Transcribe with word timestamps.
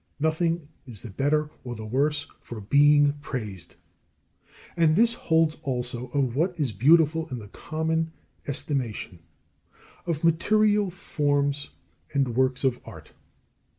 Nothing 0.19 0.67
is 0.87 1.01
the 1.01 1.11
better 1.11 1.51
or 1.63 1.75
the 1.75 1.85
worse 1.85 2.25
for 2.41 2.59
being 2.59 3.13
praised; 3.21 3.75
and 4.75 4.95
this 4.95 5.13
holds 5.13 5.57
also 5.61 6.07
of 6.07 6.35
what 6.35 6.59
is 6.59 6.71
beautiful 6.71 7.29
in 7.29 7.37
the 7.37 7.49
common 7.49 8.11
estimation: 8.47 9.19
of 10.07 10.23
material 10.23 10.89
forms 10.89 11.69
and 12.15 12.35
works 12.35 12.63
of 12.63 12.79
art. 12.83 13.11